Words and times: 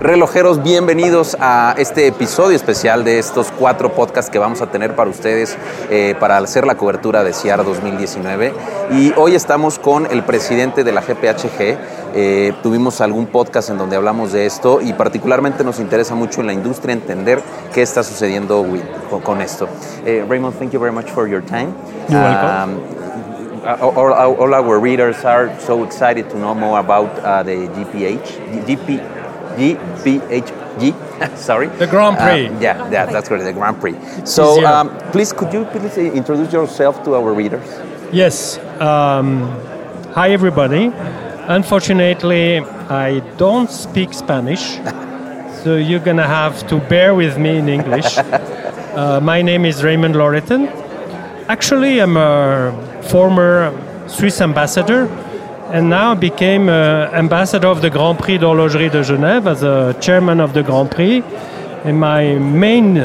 Relojeros, 0.00 0.62
bienvenidos 0.62 1.36
a 1.40 1.74
este 1.76 2.06
episodio 2.06 2.54
especial 2.54 3.02
de 3.02 3.18
estos 3.18 3.50
cuatro 3.50 3.94
podcasts 3.94 4.30
que 4.30 4.38
vamos 4.38 4.62
a 4.62 4.68
tener 4.68 4.94
para 4.94 5.10
ustedes 5.10 5.58
eh, 5.90 6.14
para 6.20 6.38
hacer 6.38 6.64
la 6.64 6.76
cobertura 6.76 7.24
de 7.24 7.32
CIAR 7.32 7.64
2019. 7.64 8.54
Y 8.92 9.12
hoy 9.16 9.34
estamos 9.34 9.80
con 9.80 10.06
el 10.06 10.22
presidente 10.22 10.84
de 10.84 10.92
la 10.92 11.00
GPHG. 11.00 11.78
Eh, 12.14 12.52
tuvimos 12.62 13.00
algún 13.00 13.26
podcast 13.26 13.70
en 13.70 13.78
donde 13.78 13.96
hablamos 13.96 14.30
de 14.30 14.46
esto 14.46 14.80
y 14.80 14.92
particularmente 14.92 15.64
nos 15.64 15.80
interesa 15.80 16.14
mucho 16.14 16.42
en 16.42 16.46
la 16.46 16.52
industria 16.52 16.92
entender 16.92 17.42
qué 17.74 17.82
está 17.82 18.04
sucediendo 18.04 18.64
con, 19.24 19.42
esto. 19.42 19.68
Eh, 20.06 20.24
Raymond, 20.28 20.56
thank 20.60 20.70
you 20.70 20.78
very 20.78 20.94
much 20.94 21.10
for 21.10 21.26
your 21.28 21.42
time. 21.42 21.74
You're 22.08 22.22
welcome. 22.22 22.74
Um, 22.74 22.98
all, 23.66 24.12
all, 24.12 24.54
our 24.54 24.78
readers 24.78 25.24
are 25.24 25.50
so 25.58 25.84
excited 25.84 26.30
to 26.30 26.36
know 26.38 26.54
more 26.54 26.78
about 26.78 27.10
uh, 27.18 27.42
the 27.42 27.68
GPH, 27.68 28.64
GP, 28.64 29.17
GPHG, 29.58 31.36
sorry. 31.36 31.66
The 31.66 31.86
Grand 31.86 32.16
Prix. 32.16 32.46
Uh, 32.46 32.60
yeah, 32.60 32.90
yeah, 32.90 33.06
that's 33.06 33.28
correct, 33.28 33.44
the 33.44 33.52
Grand 33.52 33.80
Prix. 33.80 33.96
So, 34.24 34.64
um, 34.64 34.96
please, 35.10 35.32
could 35.32 35.52
you 35.52 35.64
please 35.66 35.98
introduce 35.98 36.52
yourself 36.52 37.02
to 37.04 37.14
our 37.14 37.32
readers? 37.32 37.66
Yes. 38.12 38.58
Um, 38.80 39.42
hi, 40.12 40.30
everybody. 40.30 40.92
Unfortunately, 41.48 42.60
I 42.60 43.20
don't 43.36 43.70
speak 43.70 44.14
Spanish, 44.14 44.76
so 45.62 45.76
you're 45.76 46.04
gonna 46.04 46.26
have 46.26 46.66
to 46.68 46.78
bear 46.88 47.14
with 47.14 47.36
me 47.38 47.58
in 47.58 47.68
English. 47.68 48.16
Uh, 48.98 49.20
my 49.20 49.42
name 49.42 49.64
is 49.64 49.84
Raymond 49.84 50.16
Loretan. 50.16 50.66
Actually, 51.48 52.00
I'm 52.00 52.16
a 52.16 52.72
former 53.10 53.70
Swiss 54.08 54.40
ambassador 54.40 55.06
and 55.70 55.90
now 55.90 56.14
became 56.14 56.68
uh, 56.68 57.10
ambassador 57.12 57.68
of 57.68 57.82
the 57.82 57.90
Grand 57.90 58.18
Prix 58.18 58.38
d'Horlogerie 58.38 58.90
de 58.90 59.02
Genève 59.02 59.46
as 59.46 59.62
a 59.62 59.94
chairman 60.00 60.40
of 60.40 60.52
the 60.54 60.62
Grand 60.62 60.90
Prix. 60.90 61.22
And 61.84 62.00
my 62.00 62.34
main 62.36 62.96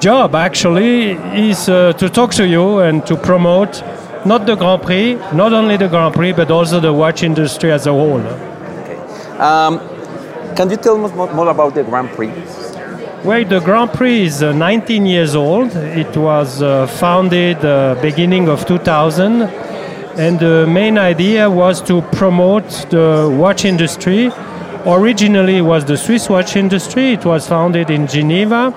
job 0.00 0.34
actually 0.34 1.12
is 1.50 1.68
uh, 1.68 1.92
to 1.94 2.08
talk 2.08 2.32
to 2.34 2.46
you 2.46 2.78
and 2.78 3.06
to 3.06 3.16
promote 3.16 3.82
not 4.24 4.46
the 4.46 4.54
Grand 4.54 4.82
Prix, 4.82 5.14
not 5.32 5.52
only 5.52 5.76
the 5.76 5.88
Grand 5.88 6.14
Prix, 6.14 6.32
but 6.32 6.50
also 6.50 6.80
the 6.80 6.92
watch 6.92 7.22
industry 7.22 7.70
as 7.70 7.86
a 7.86 7.92
whole. 7.92 8.20
Okay. 8.20 8.96
Um, 9.38 9.78
can 10.56 10.70
you 10.70 10.76
tell 10.76 11.04
us 11.04 11.14
more, 11.14 11.32
more, 11.34 11.48
about 11.48 11.74
the 11.74 11.84
Grand 11.84 12.08
Prix? 12.10 12.32
Well, 13.24 13.44
the 13.44 13.60
Grand 13.60 13.92
Prix 13.92 14.22
is 14.24 14.42
uh, 14.42 14.52
19 14.52 15.06
years 15.06 15.34
old. 15.34 15.74
It 15.76 16.16
was 16.16 16.62
uh, 16.62 16.86
founded 16.86 17.64
uh, 17.64 17.96
beginning 18.00 18.48
of 18.48 18.66
2000 18.66 19.67
and 20.18 20.40
the 20.40 20.66
main 20.66 20.98
idea 20.98 21.48
was 21.48 21.80
to 21.82 22.02
promote 22.02 22.68
the 22.90 23.32
watch 23.38 23.64
industry. 23.64 24.30
Originally, 24.84 25.58
it 25.58 25.62
was 25.62 25.84
the 25.84 25.96
Swiss 25.96 26.28
watch 26.28 26.56
industry. 26.56 27.12
It 27.12 27.24
was 27.24 27.46
founded 27.46 27.88
in 27.88 28.08
Geneva, 28.08 28.74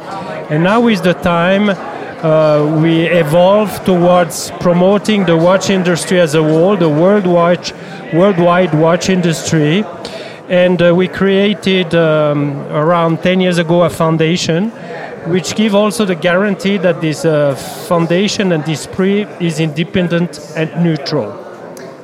and 0.51 0.63
now 0.63 0.87
is 0.87 1.01
the 1.01 1.13
time 1.15 1.69
uh, 1.69 2.79
we 2.83 3.07
evolve 3.07 3.83
towards 3.85 4.51
promoting 4.59 5.25
the 5.25 5.35
watch 5.35 5.71
industry 5.71 6.19
as 6.19 6.35
a 6.35 6.43
whole, 6.43 6.77
the 6.77 6.89
world 6.89 7.25
watch, 7.25 7.73
worldwide 8.13 8.75
watch 8.75 9.09
industry. 9.09 9.83
And 10.51 10.81
uh, 10.81 10.93
we 10.93 11.07
created 11.07 11.95
um, 11.95 12.59
around 12.73 13.23
10 13.23 13.39
years 13.39 13.57
ago 13.57 13.83
a 13.83 13.89
foundation 13.89 14.69
which 15.31 15.55
give 15.55 15.73
also 15.73 16.03
the 16.03 16.13
guarantee 16.13 16.75
that 16.79 16.99
this 16.99 17.23
uh, 17.23 17.55
foundation 17.87 18.51
and 18.51 18.65
this 18.65 18.85
pre 18.85 19.21
is 19.39 19.61
independent 19.61 20.51
and 20.57 20.83
neutral. 20.83 21.31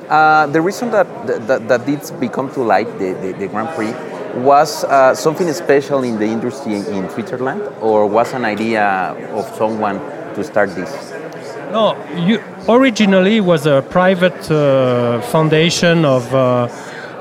Uh, 0.08 0.46
the 0.46 0.62
reason 0.62 0.90
that, 0.92 1.06
that, 1.46 1.68
that 1.68 1.84
this 1.84 2.10
become 2.12 2.50
to 2.54 2.62
light, 2.62 2.86
the, 2.98 3.12
the, 3.20 3.32
the 3.32 3.48
Grand 3.48 3.68
Prix, 3.76 3.92
was 4.40 4.82
uh, 4.84 5.14
something 5.14 5.52
special 5.52 6.02
in 6.02 6.18
the 6.18 6.24
industry 6.24 6.76
in, 6.76 6.86
in, 6.86 7.10
Switzerland, 7.10 7.60
or 7.82 8.06
was 8.06 8.32
an 8.32 8.46
idea 8.46 8.82
of 9.32 9.44
someone 9.56 9.98
to 10.34 10.42
start 10.42 10.74
this? 10.74 11.12
No, 11.70 12.02
you, 12.16 12.42
originally 12.66 13.42
was 13.42 13.66
a 13.66 13.82
private 13.90 14.50
uh, 14.50 15.20
foundation 15.20 16.06
of, 16.06 16.34
uh, 16.34 16.66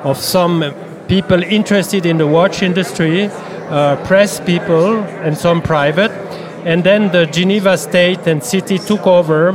of 0.05 0.15
some 0.15 0.63
people 1.07 1.41
interested 1.43 2.05
in 2.05 2.17
the 2.17 2.27
watch 2.27 2.61
industry 2.61 3.29
uh, 3.69 3.95
press 4.05 4.39
people 4.39 4.97
and 5.23 5.37
some 5.37 5.61
private. 5.61 6.11
And 6.65 6.83
then 6.83 7.11
the 7.11 7.25
Geneva 7.25 7.77
state 7.77 8.27
and 8.27 8.43
city 8.43 8.77
took 8.77 9.07
over 9.07 9.49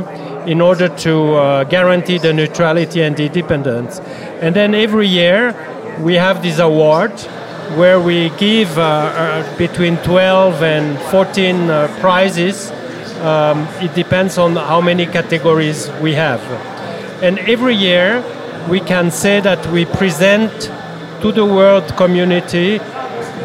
in 0.47 0.61
order 0.61 0.89
to 0.89 1.35
uh, 1.35 1.63
guarantee 1.63 2.17
the 2.17 2.33
neutrality 2.33 3.01
and 3.01 3.19
independence. 3.19 3.99
And 4.41 4.55
then 4.55 4.75
every 4.75 5.07
year 5.07 5.55
we 6.01 6.15
have 6.15 6.41
this 6.41 6.59
award 6.59 7.11
where 7.77 7.99
we 7.99 8.29
give 8.37 8.77
uh, 8.77 8.81
uh, 8.81 9.57
between 9.57 9.97
12 9.97 10.63
and 10.63 10.99
14 11.09 11.55
uh, 11.69 11.97
prizes. 11.99 12.71
Um, 13.21 13.67
it 13.81 13.93
depends 13.95 14.37
on 14.37 14.55
how 14.55 14.81
many 14.81 15.05
categories 15.05 15.89
we 16.01 16.13
have. 16.13 16.41
And 17.23 17.39
every 17.39 17.75
year 17.75 18.23
we 18.69 18.79
can 18.79 19.11
say 19.11 19.39
that 19.39 19.65
we 19.67 19.85
present 19.85 20.71
to 21.23 21.31
the 21.31 21.45
world 21.45 21.87
community 21.95 22.79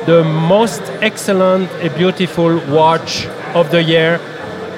the 0.05 0.25
most 0.25 0.83
excellent 1.01 1.71
and 1.83 1.95
beautiful 1.95 2.59
watch 2.75 3.27
of 3.55 3.71
the 3.71 3.81
year, 3.81 4.19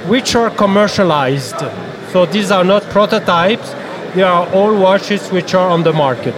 which 0.06 0.34
are 0.34 0.50
commercialized. 0.50 1.59
So 2.12 2.27
these 2.27 2.50
are 2.50 2.62
not 2.62 2.83
prototypes, 2.97 3.71
they 4.15 4.22
are 4.22 4.47
all 4.53 4.77
watches 4.77 5.31
which 5.31 5.55
are 5.55 5.71
on 5.71 5.83
the 5.83 5.94
market. 5.94 6.34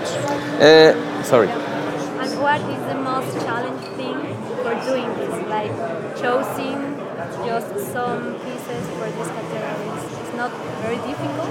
Uh, 0.63 0.95
sorry. 1.25 1.49
And 1.49 2.33
what 2.47 2.61
is 2.75 2.83
the 2.93 2.99
most 3.11 3.33
challenging 3.45 3.95
thing 3.97 4.19
for 4.63 4.75
doing 4.87 5.09
this? 5.19 5.35
Like 5.49 5.75
choosing 6.23 6.79
just 7.45 7.71
some 7.93 8.39
pieces 8.45 8.83
for 8.99 9.11
this 9.17 9.29
categories? 9.37 10.05
It's 10.21 10.35
not 10.37 10.53
very 10.83 11.01
difficult? 11.11 11.51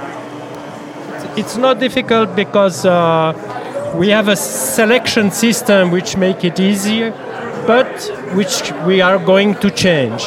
It's 1.38 1.58
not 1.58 1.80
difficult 1.80 2.34
because 2.34 2.86
uh, 2.86 3.34
we 3.96 4.10
have 4.10 4.28
a 4.28 4.36
selection 4.36 5.32
system 5.32 5.92
which 5.92 6.16
make 6.16 6.44
it 6.44 6.60
easier 6.60 7.12
but 7.68 7.92
which 8.34 8.72
we 8.86 9.02
are 9.02 9.20
going 9.20 9.56
to 9.56 9.70
change. 9.70 10.24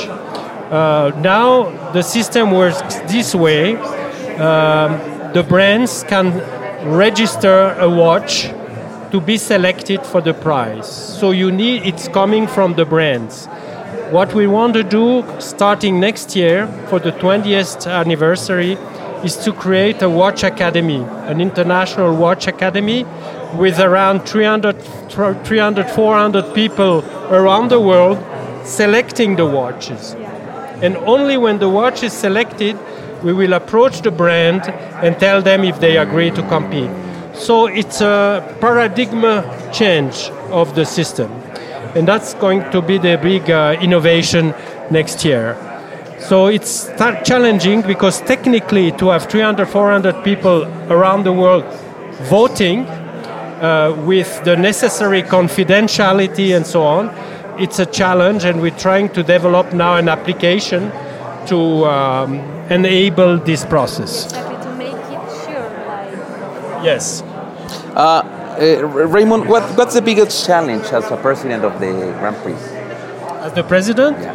Uh, 0.70 1.10
now 1.20 1.70
the 1.92 2.02
system 2.02 2.50
works 2.50 2.80
this 3.12 3.34
way. 3.34 3.76
Um, 4.36 5.32
the 5.32 5.44
brands 5.48 6.04
can 6.04 6.32
register 6.88 7.74
a 7.78 7.88
watch 7.88 8.42
to 9.10 9.20
be 9.20 9.36
selected 9.36 10.04
for 10.04 10.20
the 10.20 10.34
prize. 10.34 10.88
So 11.18 11.30
you 11.30 11.50
need 11.50 11.82
it's 11.86 12.08
coming 12.08 12.46
from 12.46 12.74
the 12.74 12.84
brands. 12.84 13.46
What 14.10 14.34
we 14.34 14.46
want 14.46 14.74
to 14.74 14.82
do 14.82 15.24
starting 15.40 15.98
next 15.98 16.36
year 16.36 16.66
for 16.88 16.98
the 16.98 17.12
20th 17.12 17.90
anniversary 17.90 18.72
is 19.24 19.36
to 19.38 19.52
create 19.52 20.02
a 20.02 20.08
watch 20.08 20.44
academy, 20.44 21.02
an 21.30 21.40
international 21.40 22.14
watch 22.14 22.46
academy 22.46 23.06
with 23.54 23.78
around 23.78 24.26
300, 24.26 24.80
300 25.10 25.90
400 25.90 26.54
people 26.54 27.04
around 27.30 27.70
the 27.70 27.80
world 27.80 28.18
selecting 28.64 29.36
the 29.36 29.46
watches. 29.46 30.14
And 30.82 30.96
only 30.98 31.36
when 31.36 31.58
the 31.58 31.68
watch 31.68 32.02
is 32.02 32.12
selected, 32.12 32.78
we 33.22 33.32
will 33.32 33.52
approach 33.52 34.02
the 34.02 34.10
brand 34.10 34.62
and 35.02 35.18
tell 35.18 35.40
them 35.40 35.64
if 35.64 35.80
they 35.80 35.96
agree 35.96 36.30
to 36.30 36.42
compete. 36.48 36.90
So 37.34 37.66
it's 37.66 38.00
a 38.00 38.56
paradigm 38.60 39.72
change 39.72 40.30
of 40.50 40.74
the 40.74 40.84
system. 40.84 41.30
And 41.94 42.06
that's 42.06 42.34
going 42.34 42.70
to 42.70 42.82
be 42.82 42.98
the 42.98 43.18
big 43.22 43.50
uh, 43.50 43.76
innovation 43.80 44.54
next 44.90 45.24
year. 45.24 45.56
So 46.18 46.46
it's 46.46 46.88
challenging 47.24 47.82
because 47.82 48.20
technically 48.20 48.92
to 48.92 49.08
have 49.10 49.26
300, 49.30 49.66
400 49.66 50.24
people 50.24 50.64
around 50.90 51.24
the 51.24 51.32
world 51.32 51.64
voting 52.30 52.86
uh, 53.60 53.94
with 54.04 54.42
the 54.44 54.56
necessary 54.56 55.22
confidentiality 55.22 56.56
and 56.56 56.66
so 56.66 56.82
on, 56.82 57.08
it's 57.58 57.78
a 57.78 57.86
challenge, 57.86 58.44
and 58.44 58.60
we're 58.60 58.78
trying 58.78 59.08
to 59.10 59.22
develop 59.22 59.72
now 59.72 59.96
an 59.96 60.08
application 60.08 60.90
to 61.46 61.84
um, 61.84 62.34
enable 62.70 63.38
this 63.38 63.64
process. 63.64 64.26
to 64.32 64.74
make 64.76 64.92
it 64.92 65.44
sure, 65.44 65.86
like. 65.86 66.84
Yes. 66.84 67.22
Uh, 67.94 68.22
uh, 68.58 68.86
Raymond, 68.86 69.48
what, 69.48 69.62
what's 69.76 69.94
the 69.94 70.02
biggest 70.02 70.46
challenge 70.46 70.84
as 70.86 71.10
a 71.10 71.16
president 71.16 71.64
of 71.64 71.80
the 71.80 72.14
Grand 72.18 72.36
Prix? 72.36 72.54
As 72.54 73.52
the 73.52 73.64
president? 73.64 74.18
Yeah. 74.18 74.32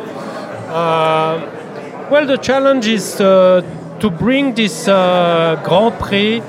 Uh, 0.70 2.08
well, 2.12 2.26
the 2.26 2.38
challenge 2.38 2.88
is 2.88 3.20
uh, 3.22 3.62
to 4.00 4.10
bring 4.10 4.54
this 4.56 4.88
uh, 4.88 5.62
Grand 5.64 6.00
Prix 6.00 6.42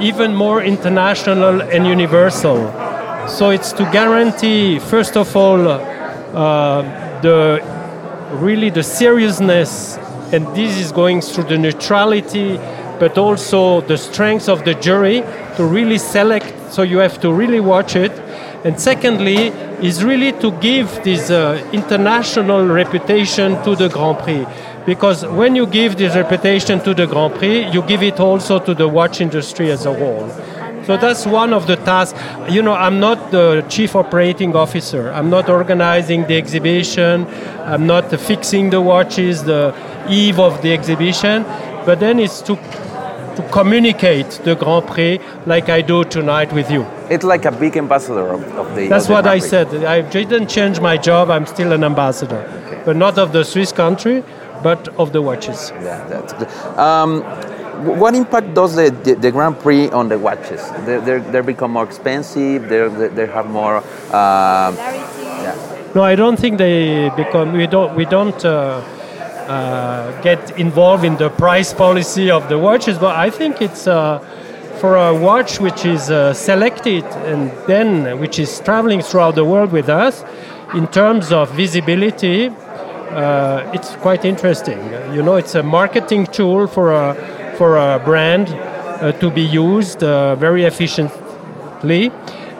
even 0.00 0.34
more 0.34 0.62
international 0.62 1.62
and 1.62 1.86
universal. 1.86 2.58
So 3.28 3.50
it's 3.50 3.72
to 3.72 3.84
guarantee, 3.92 4.78
first 4.78 5.16
of 5.16 5.36
all, 5.36 5.68
uh, 5.68 6.82
the 7.20 7.62
really 8.34 8.70
the 8.70 8.82
seriousness, 8.82 9.96
and 10.32 10.46
this 10.54 10.78
is 10.78 10.92
going 10.92 11.20
through 11.20 11.44
the 11.44 11.58
neutrality, 11.58 12.58
but 12.98 13.16
also 13.16 13.80
the 13.82 13.96
strength 13.96 14.48
of 14.48 14.64
the 14.64 14.74
jury 14.74 15.22
to 15.56 15.64
really 15.64 15.98
select 15.98 16.72
so 16.72 16.82
you 16.82 16.98
have 16.98 17.20
to 17.20 17.32
really 17.32 17.60
watch 17.60 17.96
it. 17.96 18.12
And 18.64 18.78
secondly, 18.80 19.52
is 19.80 20.02
really 20.02 20.32
to 20.32 20.50
give 20.60 20.88
this 21.04 21.30
uh, 21.30 21.64
international 21.72 22.66
reputation 22.66 23.62
to 23.62 23.76
the 23.76 23.88
Grand 23.88 24.18
Prix. 24.18 24.46
Because 24.86 25.24
when 25.26 25.54
you 25.54 25.66
give 25.66 25.96
this 25.96 26.14
reputation 26.14 26.80
to 26.80 26.94
the 26.94 27.06
Grand 27.06 27.34
Prix, 27.34 27.70
you 27.70 27.82
give 27.82 28.02
it 28.02 28.20
also 28.20 28.58
to 28.58 28.74
the 28.74 28.88
watch 28.88 29.20
industry 29.20 29.70
as 29.70 29.86
a 29.86 29.92
whole. 29.92 30.28
So 30.84 30.96
that's 30.96 31.26
one 31.26 31.52
of 31.52 31.66
the 31.66 31.76
tasks. 31.76 32.18
You 32.48 32.62
know, 32.62 32.72
I'm 32.72 32.98
not 32.98 33.30
the 33.30 33.62
chief 33.68 33.94
operating 33.94 34.56
officer. 34.56 35.10
I'm 35.12 35.28
not 35.28 35.50
organizing 35.50 36.26
the 36.26 36.36
exhibition. 36.36 37.26
I'm 37.64 37.86
not 37.86 38.10
fixing 38.18 38.70
the 38.70 38.80
watches 38.80 39.44
the 39.44 39.74
eve 40.08 40.40
of 40.40 40.62
the 40.62 40.72
exhibition. 40.72 41.42
But 41.84 42.00
then 42.00 42.18
it's 42.18 42.40
to 42.42 42.56
to 43.38 43.48
communicate 43.50 44.30
the 44.44 44.56
Grand 44.56 44.86
Prix 44.88 45.20
like 45.46 45.68
I 45.68 45.80
do 45.80 46.02
tonight 46.04 46.52
with 46.52 46.70
you. 46.70 46.82
It's 47.08 47.24
like 47.24 47.44
a 47.44 47.52
big 47.52 47.76
ambassador 47.76 48.26
of, 48.32 48.42
of 48.56 48.74
the. 48.74 48.88
That's 48.88 49.04
of 49.04 49.08
the 49.08 49.14
what 49.14 49.26
I 49.28 49.38
said. 49.38 49.68
I 49.84 50.00
didn't 50.00 50.48
change 50.48 50.80
my 50.80 50.96
job. 50.96 51.30
I'm 51.30 51.46
still 51.46 51.72
an 51.72 51.84
ambassador, 51.84 52.42
but 52.84 52.96
not 52.96 53.16
of 53.16 53.32
the 53.32 53.44
Swiss 53.44 53.70
country, 53.70 54.24
but 54.62 54.88
of 54.98 55.12
the 55.12 55.22
watches. 55.22 55.72
Yeah, 55.80 56.04
that's 56.08 56.32
good. 56.32 56.48
Um, 56.78 57.22
what 57.84 58.14
impact 58.14 58.54
does 58.54 58.74
the, 58.74 58.90
the, 58.90 59.14
the 59.14 59.30
Grand 59.30 59.58
Prix 59.60 59.88
on 59.90 60.08
the 60.08 60.18
watches? 60.18 60.62
They 60.84 60.98
they 60.98 61.18
they 61.18 61.40
become 61.40 61.72
more 61.72 61.84
expensive. 61.84 62.68
They 62.68 62.88
they 63.08 63.26
have 63.26 63.48
more. 63.48 63.76
Uh, 64.10 64.72
yeah. 64.74 65.90
No, 65.94 66.02
I 66.02 66.14
don't 66.16 66.38
think 66.38 66.58
they 66.58 67.10
become. 67.10 67.52
We 67.52 67.66
don't. 67.66 67.94
We 67.94 68.04
don't 68.04 68.44
uh, 68.44 68.82
uh, 69.48 70.20
get 70.22 70.58
involved 70.58 71.04
in 71.04 71.16
the 71.16 71.30
price 71.30 71.72
policy 71.72 72.30
of 72.30 72.48
the 72.48 72.58
watches, 72.58 72.98
but 72.98 73.16
I 73.16 73.30
think 73.30 73.62
it's 73.62 73.86
uh, 73.86 74.18
for 74.80 74.96
a 74.96 75.14
watch 75.14 75.60
which 75.60 75.84
is 75.84 76.10
uh, 76.10 76.34
selected 76.34 77.04
and 77.26 77.50
then 77.66 78.18
which 78.20 78.38
is 78.38 78.60
traveling 78.60 79.02
throughout 79.02 79.34
the 79.34 79.44
world 79.44 79.72
with 79.72 79.88
us. 79.88 80.24
In 80.74 80.86
terms 80.86 81.32
of 81.32 81.50
visibility, 81.52 82.50
uh, 83.10 83.70
it's 83.74 83.94
quite 83.96 84.24
interesting. 84.24 84.78
You 85.14 85.22
know, 85.22 85.36
it's 85.36 85.54
a 85.54 85.62
marketing 85.62 86.26
tool 86.26 86.66
for 86.66 86.92
a 86.92 87.14
for 87.56 87.76
a 87.76 87.98
brand 88.04 88.48
uh, 88.48 89.12
to 89.12 89.30
be 89.30 89.42
used 89.42 90.02
uh, 90.02 90.34
very 90.36 90.64
efficiently, 90.64 92.12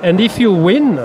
and 0.03 0.21
if 0.21 0.39
you 0.39 0.53
win, 0.53 0.99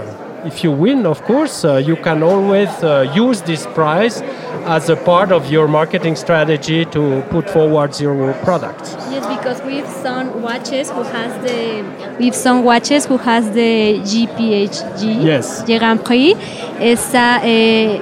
if 0.46 0.64
you 0.64 0.72
win, 0.72 1.06
of 1.06 1.22
course, 1.24 1.64
uh, 1.64 1.78
you 1.78 1.96
can 1.96 2.24
always 2.24 2.70
uh, 2.84 3.12
use 3.16 3.42
this 3.42 3.66
prize 3.68 4.22
as 4.66 4.90
a 4.90 4.96
part 4.96 5.32
of 5.32 5.52
your 5.52 5.68
marketing 5.68 6.16
strategy 6.16 6.86
to 6.86 7.22
put 7.30 7.50
forward 7.50 8.00
your 8.00 8.34
products. 8.46 8.96
Yes, 9.12 9.26
because 9.38 9.62
we've 9.62 9.88
seen 9.88 10.42
watches 10.42 10.90
who 10.90 11.04
has 11.04 11.32
the 11.46 12.18
we've 12.20 12.36
seen 12.36 12.64
watches 12.64 13.06
who 13.06 13.18
has 13.18 13.52
the 13.52 14.00
GPHG. 14.00 15.24
Yes. 15.24 15.64
Grand 15.66 16.04
Prix. 16.04 16.36
Esa, 16.80 17.40
eh, 17.44 18.00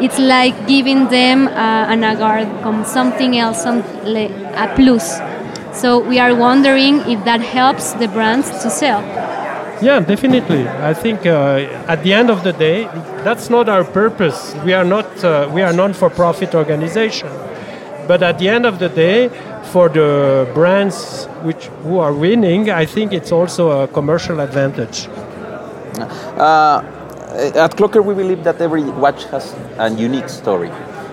it's 0.00 0.18
like 0.18 0.66
giving 0.66 1.08
them 1.08 1.48
uh, 1.48 1.50
an 1.88 2.04
award, 2.04 2.48
como 2.62 2.84
something 2.84 3.36
else, 3.38 3.62
some 3.62 3.82
le- 4.04 4.32
a 4.54 4.72
plus. 4.74 5.20
So 5.72 5.98
we 5.98 6.18
are 6.18 6.34
wondering 6.34 7.00
if 7.10 7.24
that 7.24 7.40
helps 7.40 7.92
the 7.94 8.08
brands 8.08 8.50
to 8.62 8.70
sell. 8.70 9.00
Yeah, 9.82 9.98
definitely. 10.00 10.68
I 10.68 10.94
think 10.94 11.26
uh, 11.26 11.66
at 11.88 12.04
the 12.04 12.12
end 12.12 12.30
of 12.30 12.44
the 12.44 12.52
day, 12.52 12.84
that's 13.24 13.50
not 13.50 13.68
our 13.68 13.84
purpose. 13.84 14.54
We 14.64 14.74
are 14.74 14.84
not 14.84 15.24
uh, 15.24 15.50
we 15.52 15.62
are 15.62 15.72
non-for-profit 15.72 16.54
organization, 16.54 17.28
but 18.06 18.22
at 18.22 18.38
the 18.38 18.48
end 18.48 18.64
of 18.64 18.78
the 18.78 18.88
day, 18.88 19.28
for 19.72 19.88
the 19.88 20.48
brands 20.54 21.26
which 21.42 21.66
who 21.82 21.98
are 21.98 22.12
winning, 22.12 22.70
I 22.70 22.86
think 22.86 23.12
it's 23.12 23.32
also 23.32 23.82
a 23.82 23.88
commercial 23.88 24.40
advantage. 24.40 25.08
Uh, 26.38 26.82
at 27.34 27.72
Clocker, 27.76 28.04
we 28.04 28.14
believe 28.14 28.44
that 28.44 28.60
every 28.60 28.84
watch 28.84 29.24
has 29.24 29.54
a 29.78 29.90
unique 29.90 30.28
story. 30.28 30.70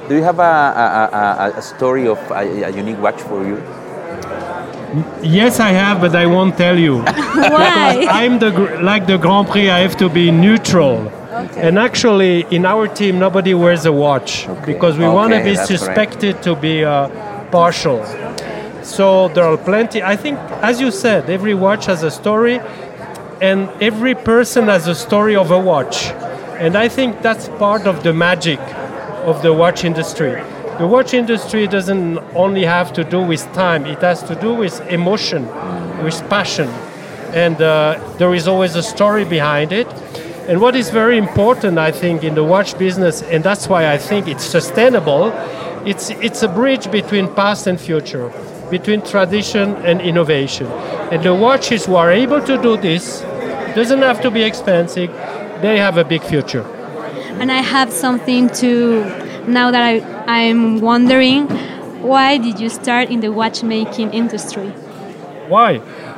Do 0.08 0.16
you 0.16 0.24
have 0.24 0.40
a, 0.40 0.42
a, 0.42 1.54
a, 1.54 1.58
a 1.58 1.62
story 1.62 2.08
of 2.08 2.18
a, 2.32 2.64
a 2.64 2.70
unique 2.72 3.00
watch 3.00 3.22
for 3.22 3.46
you? 3.46 3.58
Yes, 5.22 5.60
I 5.60 5.70
have, 5.70 6.02
but 6.02 6.16
I 6.16 6.26
won't 6.26 6.58
tell 6.58 6.78
you. 6.78 7.02
Why? 7.04 8.08
I'm 8.10 8.40
the 8.40 8.50
like 8.82 9.06
the 9.06 9.18
Grand 9.18 9.48
Prix. 9.48 9.70
I 9.70 9.80
have 9.80 9.96
to 9.98 10.10
be 10.10 10.32
neutral. 10.32 11.12
Okay. 11.32 11.62
And 11.62 11.78
actually, 11.78 12.46
in 12.50 12.66
our 12.66 12.88
team, 12.88 13.20
nobody 13.20 13.54
wears 13.54 13.86
a 13.86 13.92
watch 13.92 14.48
because 14.66 14.98
we 14.98 15.06
want 15.06 15.34
to 15.34 15.44
be 15.44 15.56
that's 15.56 15.68
correct. 15.68 15.84
suspected 15.84 16.42
to 16.44 16.56
be 16.56 16.84
uh, 16.84 17.08
partial. 17.52 18.04
So 18.84 19.28
there 19.30 19.44
are 19.44 19.58
plenty. 19.58 20.02
I 20.02 20.16
think, 20.16 20.40
as 20.64 20.82
you 20.82 20.90
said, 20.90 21.30
every 21.30 21.54
watch 21.54 21.86
has 21.86 22.02
a 22.02 22.10
story, 22.10 22.60
and 23.42 23.70
every 23.82 24.16
person 24.16 24.68
has 24.68 24.88
a 24.88 24.96
story 24.96 25.36
of 25.36 25.52
a 25.52 25.60
watch. 25.60 26.08
And 26.60 26.76
I 26.76 26.90
think 26.90 27.22
that's 27.22 27.48
part 27.50 27.88
of 27.88 28.04
the 28.04 28.14
magic 28.14 28.60
of 29.26 29.42
the 29.42 29.54
watch 29.54 29.84
industry. 29.86 30.32
The 30.78 30.88
watch 30.88 31.14
industry 31.14 31.68
doesn't 31.68 32.20
only 32.36 32.64
have 32.64 32.94
to 32.94 33.04
do 33.04 33.22
with 33.22 33.44
time; 33.54 33.86
it 33.86 34.02
has 34.02 34.24
to 34.24 34.36
do 34.36 34.54
with 34.54 34.80
emotion, 34.90 35.46
with 36.04 36.22
passion, 36.30 36.70
and 37.34 37.62
uh, 37.62 38.00
there 38.18 38.34
is 38.34 38.48
always 38.48 38.76
a 38.76 38.84
story 38.84 39.26
behind 39.26 39.72
it. 39.72 39.88
And 40.50 40.60
what 40.62 40.76
is 40.76 40.90
very 40.90 41.18
important, 41.18 41.78
I 41.78 41.92
think, 41.92 42.24
in 42.24 42.34
the 42.34 42.44
watch 42.44 42.76
business, 42.78 43.22
and 43.22 43.44
that's 43.44 43.68
why 43.68 43.94
I 43.94 44.00
think 44.00 44.28
it's 44.28 44.44
sustainable, 44.44 45.32
it's, 45.86 46.10
it's 46.10 46.42
a 46.42 46.48
bridge 46.48 46.90
between 46.90 47.28
past 47.36 47.68
and 47.68 47.80
future, 47.80 48.32
between 48.72 49.04
tradition 49.04 49.76
and 49.86 50.02
innovation. 50.02 50.66
And 51.12 51.22
the 51.22 51.36
watches 51.36 51.86
who 51.86 51.96
are 51.96 52.12
able 52.12 52.42
to 52.42 52.60
do 52.62 52.78
this, 52.78 53.22
doesn't 53.76 54.02
have 54.02 54.22
to 54.22 54.32
be 54.32 54.44
expensive, 54.44 55.12
they 55.62 55.78
have 55.78 55.98
a 55.98 56.04
big 56.04 56.24
future. 56.24 56.64
And 57.40 57.52
I 57.52 57.62
have 57.62 57.92
something 57.92 58.50
to 58.62 59.04
now 59.48 59.72
that 59.72 59.82
I, 59.82 60.02
I'm 60.28 60.82
wondering 60.82 61.48
why 62.02 62.38
did 62.38 62.60
you 62.60 62.70
start 62.70 63.10
in 63.10 63.20
the 63.20 63.30
watchmaking 63.30 64.14
industry? 64.14 64.70
Why? 65.50 65.78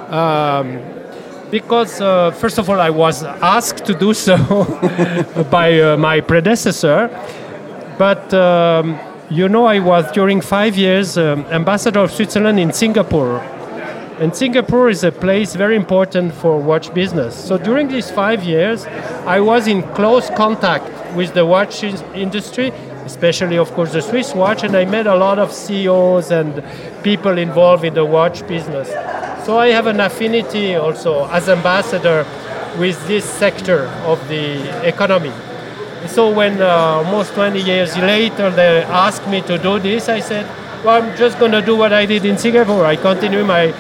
Um, 0.10 0.80
because 1.50 2.00
uh, 2.02 2.32
first 2.32 2.58
of 2.58 2.70
all, 2.70 2.80
I 2.80 2.90
was 2.90 3.24
asked 3.24 3.86
to 3.86 3.94
do 3.94 4.14
so 4.26 4.38
by 5.52 5.80
uh, 5.80 5.98
my 5.98 6.22
predecessor, 6.22 7.10
but 7.98 8.34
um, 8.34 9.00
you 9.30 9.48
know, 9.48 9.66
I 9.66 9.80
was 9.80 10.12
during 10.12 10.42
five 10.42 10.78
years 10.78 11.18
um, 11.18 11.46
ambassador 11.46 12.02
of 12.02 12.12
Switzerland 12.12 12.60
in 12.60 12.74
Singapore, 12.74 13.40
and 14.22 14.36
Singapore 14.36 14.92
is 14.92 15.04
a 15.04 15.12
place 15.12 15.56
very 15.56 15.76
important 15.76 16.32
for 16.32 16.60
watch 16.60 16.94
business. 16.94 17.34
So 17.34 17.58
during 17.58 17.88
these 17.88 18.12
five 18.12 18.44
years, 18.44 18.86
I 19.26 19.40
was 19.40 19.66
in 19.66 19.82
close 19.96 20.30
contact 20.30 20.86
with 21.16 21.34
the 21.34 21.44
watch 21.44 21.84
industry, 21.84 22.68
especially, 23.04 23.58
of 23.58 23.72
course, 23.72 23.94
the 23.94 24.02
Swiss 24.04 24.36
watch, 24.36 24.62
and 24.64 24.78
I 24.78 24.86
met 24.86 25.08
a 25.08 25.16
lot 25.16 25.40
of 25.40 25.52
CEOs 25.52 26.30
and 26.30 26.64
people 27.04 27.40
involved 27.40 27.84
in 27.84 27.96
the 27.96 28.06
watch 28.06 28.48
business. 28.48 28.90
So 29.44 29.58
I 29.58 29.70
have 29.70 29.88
an 29.88 30.00
affinity 30.00 30.76
also 30.76 31.26
as 31.30 31.50
ambassador 31.50 32.24
with 32.78 33.04
this 33.08 33.26
sector 33.26 33.88
of 34.06 34.20
the 34.28 34.88
economy. 34.88 35.34
So 36.06 36.32
when 36.32 36.62
uh, 36.62 36.68
almost 37.04 37.34
20 37.34 37.60
years 37.60 37.98
later 37.98 38.52
they 38.52 38.84
asked 38.84 39.28
me 39.28 39.42
to 39.42 39.58
do 39.58 39.80
this, 39.80 40.10
I 40.10 40.20
said, 40.20 40.46
"Well, 40.86 41.02
I'm 41.02 41.18
just 41.18 41.40
going 41.40 41.54
to 41.54 41.62
do 41.62 41.76
what 41.76 41.92
I 41.92 42.06
did 42.06 42.24
in 42.24 42.38
Singapore. 42.38 42.86
I 42.86 42.96
continue 42.96 43.44
my 43.44 43.74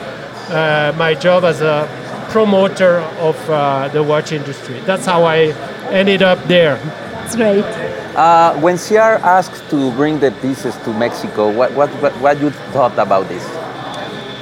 uh, 0.51 0.93
my 0.97 1.13
job 1.13 1.43
as 1.43 1.61
a 1.61 1.87
promoter 2.29 2.99
of 3.19 3.37
uh, 3.49 3.87
the 3.89 4.03
watch 4.03 4.31
industry. 4.31 4.79
That's 4.85 5.05
how 5.05 5.23
I 5.23 5.53
ended 5.89 6.21
up 6.21 6.39
there." 6.47 6.79
It's 7.25 7.35
great. 7.35 7.65
Uh, 8.15 8.53
when 8.59 8.75
SIAR 8.75 9.19
asked 9.23 9.69
to 9.69 9.91
bring 9.93 10.19
the 10.19 10.31
pieces 10.41 10.75
to 10.83 10.93
Mexico, 10.93 11.49
what, 11.49 11.71
what, 11.73 11.89
what, 12.01 12.11
what 12.19 12.41
you 12.41 12.49
thought 12.73 12.97
about 12.99 13.29
this? 13.29 13.45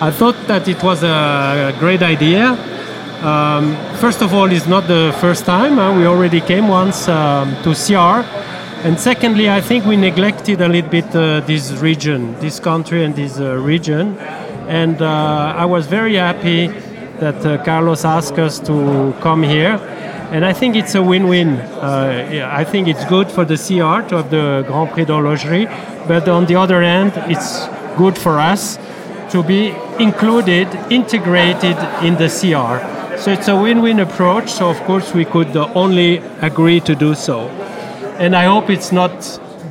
I 0.01 0.09
thought 0.11 0.35
that 0.47 0.67
it 0.67 0.81
was 0.81 1.03
a 1.03 1.75
great 1.77 2.01
idea. 2.01 2.57
Um, 3.21 3.75
first 3.97 4.21
of 4.21 4.33
all, 4.33 4.49
it's 4.49 4.65
not 4.65 4.87
the 4.87 5.13
first 5.19 5.45
time. 5.45 5.77
uh, 5.77 5.95
we 5.95 6.05
already 6.05 6.39
came 6.39 6.69
once 6.69 7.07
um, 7.09 7.53
to 7.63 7.75
SIAR. 7.75 8.23
And 8.85 8.97
secondly, 8.97 9.49
I 9.49 9.59
think 9.59 9.85
we 9.85 9.97
neglected 9.97 10.61
a 10.61 10.69
little 10.69 10.89
bit 10.89 11.13
uh, 11.13 11.41
this 11.41 11.73
region, 11.73 12.39
this 12.39 12.61
country 12.61 13.03
and 13.03 13.13
this 13.13 13.37
uh, 13.37 13.57
region. 13.57 14.17
And 14.69 15.01
uh, 15.01 15.55
I 15.57 15.65
was 15.65 15.87
very 15.87 16.15
happy 16.15 16.67
that 17.19 17.43
uh, 17.43 17.63
Carlos 17.63 18.05
asked 18.05 18.37
us 18.37 18.59
to 18.59 19.15
come 19.19 19.41
here. 19.41 19.79
And 20.31 20.45
I 20.45 20.53
think 20.53 20.75
it's 20.75 20.93
a 20.93 21.01
win-win. 21.01 21.55
Uh, 21.57 22.47
I 22.51 22.63
think 22.63 22.87
it's 22.87 23.03
good 23.05 23.31
for 23.31 23.45
the 23.45 23.55
SIAR 23.57 24.07
to 24.09 24.17
have 24.17 24.29
the 24.29 24.63
Grand 24.67 24.91
Prix 24.91 25.05
d'Horlogerie, 25.05 25.65
but 26.07 26.29
on 26.29 26.45
the 26.45 26.55
other 26.55 26.83
hand, 26.83 27.13
it's 27.25 27.67
good 27.97 28.15
for 28.15 28.37
us 28.37 28.77
to 29.31 29.41
be 29.41 29.73
included, 29.97 30.67
integrated 30.91 31.77
in 32.03 32.15
the 32.17 32.29
SIAR. 32.29 33.17
So 33.17 33.31
it's 33.31 33.47
a 33.47 33.59
win-win 33.59 33.99
approach. 33.99 34.51
So 34.51 34.69
of 34.69 34.79
course 34.81 35.15
we 35.15 35.25
could 35.25 35.57
only 35.57 36.17
agree 36.41 36.79
to 36.81 36.93
do 36.93 37.15
so, 37.15 37.49
and 38.19 38.35
I 38.35 38.45
hope 38.45 38.69
it's 38.69 38.91
not 38.91 39.11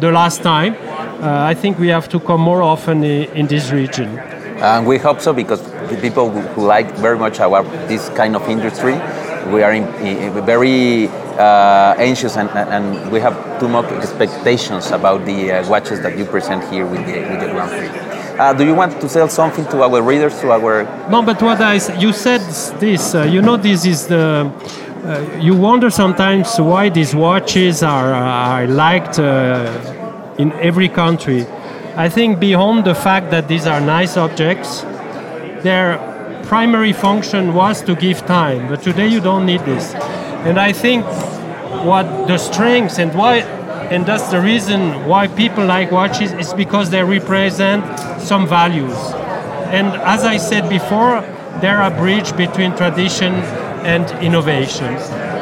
the 0.00 0.10
last 0.10 0.42
time. 0.42 0.74
Uh, 1.22 1.44
I 1.44 1.54
think 1.54 1.78
we 1.78 1.88
have 1.88 2.08
to 2.08 2.18
come 2.18 2.40
more 2.40 2.62
often 2.62 3.04
in 3.04 3.46
this 3.46 3.70
region. 3.70 4.38
And 4.60 4.86
we 4.86 4.98
hope 4.98 5.20
so 5.20 5.32
because 5.32 5.62
the 5.62 5.98
people 6.00 6.30
who, 6.30 6.66
like 6.66 6.90
very 6.96 7.18
much 7.18 7.40
our 7.40 7.62
this 7.86 8.08
kind 8.10 8.34
of 8.34 8.48
industry, 8.48 8.94
we 9.52 9.62
are 9.62 9.72
in, 9.72 9.84
in 10.04 10.44
very 10.44 11.08
uh, 11.38 11.94
anxious 11.98 12.36
and, 12.36 12.50
and 12.50 13.10
we 13.12 13.20
have 13.20 13.60
too 13.60 13.68
much 13.68 13.86
expectations 13.92 14.90
about 14.90 15.24
the 15.24 15.52
uh, 15.52 15.68
watches 15.68 16.00
that 16.02 16.18
you 16.18 16.24
present 16.24 16.64
here 16.72 16.84
with 16.84 17.06
the, 17.06 17.20
with 17.30 17.40
the 17.40 17.46
Grand 17.46 17.70
Prix. 17.70 18.08
Uh, 18.38 18.52
do 18.52 18.64
you 18.64 18.74
want 18.74 19.00
to 19.00 19.08
sell 19.08 19.28
something 19.28 19.64
to 19.66 19.82
our 19.82 20.00
readers, 20.00 20.40
to 20.40 20.52
our? 20.52 20.84
No, 21.08 21.22
but 21.22 21.42
what 21.42 21.60
I 21.60 21.74
you 21.98 22.12
said 22.12 22.40
this. 22.78 23.14
Uh, 23.14 23.22
you 23.22 23.42
know, 23.42 23.56
this 23.56 23.84
is 23.84 24.06
the. 24.06 24.52
Uh, 25.04 25.38
you 25.40 25.56
wonder 25.56 25.90
sometimes 25.90 26.60
why 26.60 26.88
these 26.88 27.14
watches 27.14 27.82
are, 27.82 28.12
are 28.12 28.66
liked 28.66 29.18
uh, 29.18 30.34
in 30.38 30.52
every 30.54 30.88
country. 30.88 31.46
I 31.98 32.08
think 32.08 32.38
beyond 32.38 32.84
the 32.84 32.94
fact 32.94 33.32
that 33.32 33.48
these 33.48 33.66
are 33.66 33.80
nice 33.80 34.16
objects, 34.16 34.82
their 35.64 35.98
primary 36.44 36.92
function 36.92 37.54
was 37.54 37.82
to 37.82 37.96
give 37.96 38.24
time. 38.24 38.68
But 38.68 38.82
today 38.82 39.08
you 39.08 39.20
don't 39.20 39.44
need 39.44 39.62
this. 39.62 39.94
And 40.46 40.60
I 40.60 40.72
think 40.72 41.04
what 41.84 42.28
the 42.28 42.38
strengths 42.38 43.00
and 43.00 43.12
why 43.14 43.40
and 43.90 44.06
that's 44.06 44.30
the 44.30 44.40
reason 44.40 45.06
why 45.06 45.26
people 45.26 45.64
like 45.64 45.90
watches 45.90 46.30
is 46.34 46.54
because 46.54 46.90
they 46.90 47.02
represent 47.02 47.82
some 48.20 48.46
values. 48.46 48.96
And 49.74 49.88
as 50.02 50.22
I 50.22 50.36
said 50.36 50.68
before, 50.68 51.22
they're 51.60 51.82
a 51.82 51.90
bridge 51.90 52.36
between 52.36 52.76
tradition 52.76 53.34
and 53.82 54.04
innovation. 54.22 54.94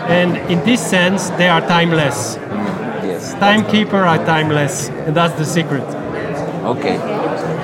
And 0.08 0.38
in 0.50 0.64
this 0.64 0.80
sense, 0.80 1.28
they 1.30 1.48
are 1.48 1.60
timeless. 1.60 2.36
Yes. 2.36 3.34
Timekeeper 3.34 3.98
are 3.98 4.24
timeless, 4.24 4.88
and 4.88 5.14
that's 5.14 5.34
the 5.34 5.44
secret. 5.44 5.84
Okay. 6.66 6.98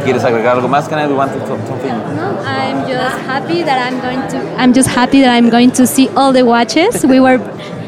¿Quieres 0.05 0.25
agregar 0.25 0.57
algo 0.57 0.69
más? 0.69 0.89
Can 0.89 0.99
I 0.99 1.07
want 1.13 1.33
to 1.33 1.47
something? 1.47 1.93
No, 2.17 2.39
I'm 2.45 2.87
just 2.89 3.19
happy 3.27 3.63
that 3.63 3.79
I'm 3.79 4.01
going 4.01 4.29
to. 4.29 4.39
I'm 4.61 4.73
just 4.73 4.89
happy 4.89 5.21
that 5.23 5.31
I'm 5.31 5.51
going 5.51 5.73
to 5.73 5.87
see 5.87 6.09
all 6.11 6.33
the 6.33 6.45
watches. 6.45 7.05
we 7.05 7.19
were, 7.19 7.39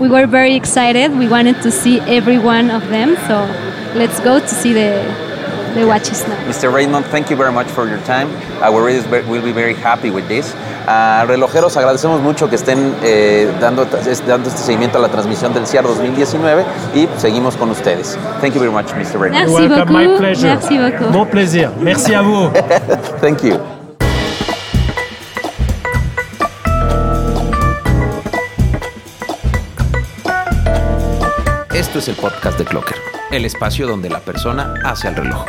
we 0.01 0.09
were 0.09 0.27
very 0.27 0.55
excited. 0.55 1.17
We 1.17 1.29
wanted 1.29 1.63
to 1.63 1.71
see 1.71 2.01
every 2.01 2.39
one 2.39 2.71
of 2.71 2.89
them. 2.89 3.17
So, 3.29 3.47
let's 3.95 4.19
go 4.21 4.41
to 4.41 4.49
see 4.49 4.73
the, 4.73 5.03
the 5.75 5.85
watches 5.87 6.27
now. 6.29 6.37
Mr. 6.49 6.73
Raymond, 6.73 7.05
thank 7.07 7.31
you 7.31 7.37
very 7.37 7.53
much 7.53 7.67
for 7.69 7.89
your 7.89 7.99
time. 8.05 8.29
Our 8.63 8.83
readers 8.85 9.07
will 9.27 9.43
be 9.43 9.53
very 9.53 9.75
happy 9.75 10.11
with 10.11 10.27
this. 10.29 10.55
A 10.87 11.25
relojeros, 11.27 11.77
agradecemos 11.77 12.21
mucho 12.21 12.49
que 12.49 12.57
estén 12.57 12.95
eh, 13.03 13.51
dando, 13.61 13.87
dando 14.27 14.49
este 14.49 14.63
seguimiento 14.63 14.99
a 14.99 15.01
la 15.01 15.09
transmisión 15.09 15.53
del 15.55 15.67
CIAR 15.67 15.85
2019 15.85 16.65
y 16.95 17.09
seguimos 17.19 17.57
con 17.57 17.71
ustedes. 17.71 18.19
Thank 18.41 18.55
you 18.55 18.61
very 18.61 18.73
much, 18.73 18.93
Mr. 18.95 19.19
Raymond. 19.19 19.49
Merci 19.49 19.55
Welcome, 19.55 19.79
beaucoup. 19.79 19.93
my 19.93 20.19
pleasure. 20.19 20.55
Merci 20.55 20.79
beaucoup. 20.79 21.11
Mon 21.11 21.27
plaisir. 21.27 21.71
Merci 21.81 22.15
à 22.15 22.23
vous. 22.23 22.51
Thank 23.21 23.43
you. 23.43 23.59
Esto 31.75 31.99
es 31.99 32.09
el 32.09 32.15
podcast 32.17 32.59
de 32.59 32.65
Clocker, 32.65 32.97
el 33.31 33.45
espacio 33.45 33.87
donde 33.87 34.09
la 34.09 34.21
persona 34.21 34.75
hace 34.85 35.09
el 35.09 35.17
reloj. 35.17 35.45